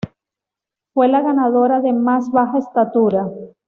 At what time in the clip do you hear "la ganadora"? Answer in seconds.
1.09-1.79